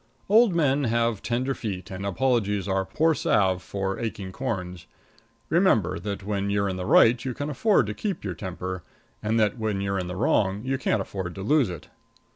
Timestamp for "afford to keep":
7.51-8.23